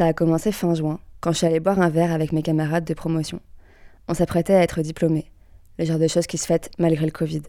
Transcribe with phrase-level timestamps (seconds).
[0.00, 2.86] Ça a commencé fin juin, quand je suis allée boire un verre avec mes camarades
[2.86, 3.38] de promotion.
[4.08, 5.30] On s'apprêtait à être diplômés,
[5.78, 7.42] le genre de choses qui se fêtent malgré le Covid.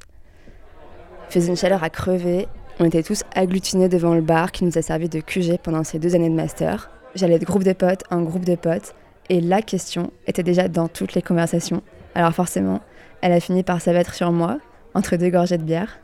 [1.30, 2.50] Il faisait une chaleur à crever,
[2.82, 5.98] on était tous agglutinés devant le bar qui nous a servi de QG pendant ces
[5.98, 6.92] deux années de master.
[7.16, 8.96] J'allais de groupe de potes en groupe de potes,
[9.30, 11.82] et la question était déjà dans toutes les conversations.
[12.16, 12.82] Alors forcément,
[13.22, 14.60] elle a fini par s'abattre sur moi,
[14.94, 16.01] entre deux gorgées de bière.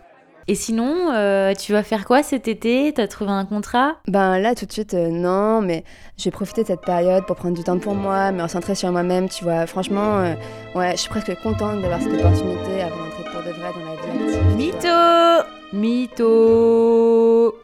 [0.49, 2.93] Et sinon, euh, tu vas faire quoi cet été?
[2.95, 3.97] T'as trouvé un contrat?
[4.07, 5.83] Ben là, tout de suite, euh, non, mais
[6.17, 8.89] je vais profiter de cette période pour prendre du temps pour moi, me recentrer sur
[8.93, 9.67] moi-même, tu vois.
[9.67, 10.35] Franchement, euh,
[10.73, 13.95] ouais, je suis presque contente d'avoir cette opportunité avant d'entrer pour de vrai dans la
[13.95, 14.55] vie active.
[14.55, 17.55] Mytho Mytho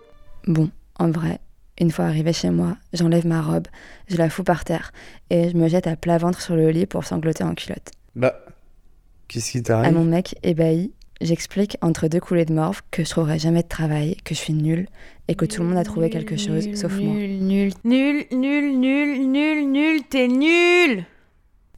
[0.47, 0.69] Bon,
[0.99, 1.39] en vrai,
[1.79, 3.67] une fois arrivée chez moi, j'enlève ma robe,
[4.09, 4.91] je la fous par terre
[5.29, 7.91] et je me jette à plat ventre sur le lit pour sangloter en culotte.
[8.17, 8.35] Bah,
[9.29, 10.91] qu'est-ce qui À t'arrive mon mec ébahi,
[11.21, 14.53] j'explique entre deux coulées de morve que je trouverai jamais de travail, que je suis
[14.53, 14.87] nulle
[15.27, 17.13] et que tout le monde a trouvé quelque chose Nul, sauf moi.
[17.15, 21.05] nul, Nul, nul, nul, nul, nul, nul, t'es nul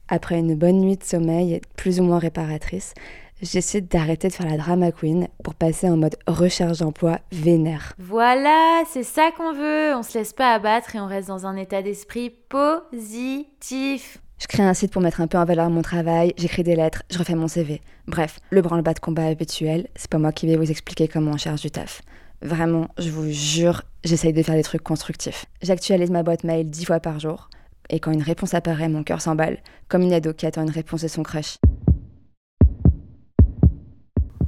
[0.08, 2.94] Après une bonne nuit de sommeil plus ou moins réparatrice,
[3.42, 7.92] j'essaie d'arrêter de faire la drama queen pour passer en mode recherche d'emploi vénère.
[7.98, 9.94] Voilà, c'est ça qu'on veut.
[9.94, 14.18] On se laisse pas abattre et on reste dans un état d'esprit positif.
[14.38, 17.02] Je crée un site pour mettre un peu en valeur mon travail, j'écris des lettres,
[17.10, 17.80] je refais mon CV.
[18.06, 21.36] Bref, le branle-bas de combat habituel, c'est pas moi qui vais vous expliquer comment on
[21.38, 22.02] cherche du taf.
[22.42, 25.46] Vraiment, je vous jure, j'essaye de faire des trucs constructifs.
[25.62, 27.48] J'actualise ma boîte mail dix fois par jour,
[27.88, 29.56] et quand une réponse apparaît, mon cœur s'emballe,
[29.88, 31.56] comme une ado qui attend une réponse de son crush.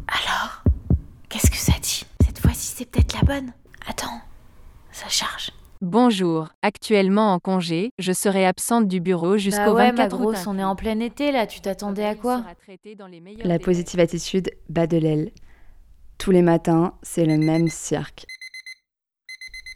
[0.06, 0.64] Alors,
[1.30, 2.04] qu'est-ce que ça dit?
[2.26, 3.52] Cette fois-ci, c'est peut-être la bonne?
[3.88, 4.20] Attends,
[4.92, 5.50] ça charge.
[5.80, 10.32] Bonjour, actuellement en congé, je serai absente du bureau jusqu'au Bah ouais, 24 ma août
[10.32, 11.46] grosse, on est en plein été là.
[11.46, 12.42] Tu t'attendais à quoi?
[13.44, 15.30] La positive attitude bat de l'aile.
[16.18, 18.26] Tous les matins, c'est le même cirque.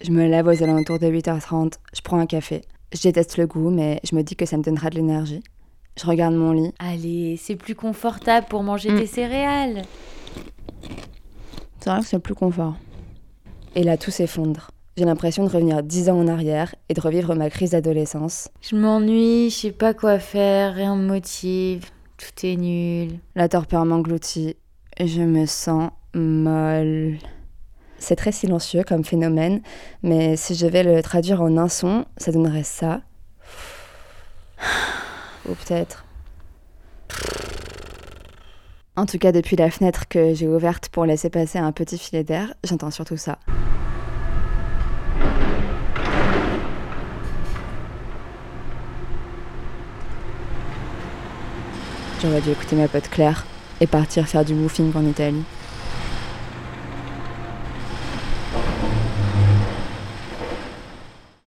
[0.02, 2.62] Je me lève aux alentours de 8h30, je prends un café.
[2.92, 5.42] Je déteste le goût, mais je me dis que ça me donnera de l'énergie.
[5.96, 6.72] Je regarde mon lit.
[6.80, 8.98] Allez, c'est plus confortable pour manger Mm.
[8.98, 9.82] tes céréales.
[11.78, 12.74] C'est vrai que c'est le plus confort.
[13.76, 14.70] Et là, tout s'effondre.
[14.98, 18.50] J'ai l'impression de revenir 10 ans en arrière et de revivre ma crise d'adolescence.
[18.60, 21.86] Je m'ennuie, je sais pas quoi faire, rien me motive.
[22.18, 23.18] Tout est nul.
[23.34, 24.56] La torpeur m'engloutit
[24.98, 27.16] et je me sens molle.
[27.96, 29.62] C'est très silencieux comme phénomène,
[30.02, 33.00] mais si je vais le traduire en un son, ça donnerait ça.
[35.48, 36.04] Ou peut-être.
[38.94, 42.24] En tout cas, depuis la fenêtre que j'ai ouverte pour laisser passer un petit filet
[42.24, 43.38] d'air, j'entends surtout ça.
[52.22, 53.44] J'aurais dû écouter ma pote Claire
[53.80, 55.42] et partir faire du woofing en Italie.